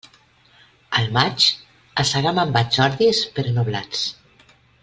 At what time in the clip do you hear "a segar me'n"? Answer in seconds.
2.03-2.57